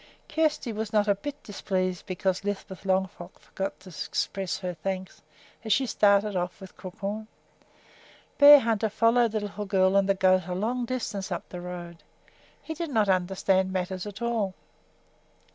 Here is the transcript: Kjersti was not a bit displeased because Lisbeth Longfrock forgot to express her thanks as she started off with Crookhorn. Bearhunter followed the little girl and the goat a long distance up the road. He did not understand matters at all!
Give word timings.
Kjersti 0.27 0.73
was 0.73 0.91
not 0.91 1.07
a 1.07 1.13
bit 1.13 1.43
displeased 1.43 2.07
because 2.07 2.43
Lisbeth 2.43 2.85
Longfrock 2.85 3.37
forgot 3.37 3.79
to 3.81 3.89
express 3.89 4.57
her 4.57 4.73
thanks 4.73 5.21
as 5.63 5.71
she 5.71 5.85
started 5.85 6.35
off 6.35 6.59
with 6.59 6.75
Crookhorn. 6.75 7.27
Bearhunter 8.39 8.89
followed 8.89 9.33
the 9.33 9.41
little 9.41 9.67
girl 9.67 9.95
and 9.95 10.09
the 10.09 10.15
goat 10.15 10.47
a 10.47 10.55
long 10.55 10.85
distance 10.85 11.31
up 11.31 11.47
the 11.49 11.61
road. 11.61 12.01
He 12.63 12.73
did 12.73 12.89
not 12.89 13.09
understand 13.09 13.71
matters 13.71 14.07
at 14.07 14.23
all! 14.23 14.55